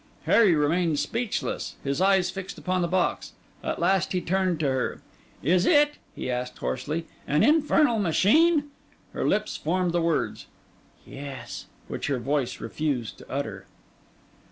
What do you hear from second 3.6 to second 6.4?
at last he turned to her. 'Is it,' he